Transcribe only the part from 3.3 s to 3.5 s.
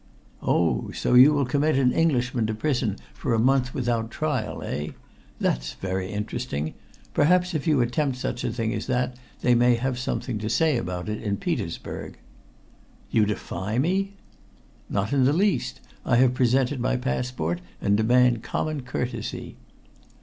a